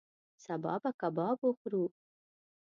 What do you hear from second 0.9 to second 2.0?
کباب وخورو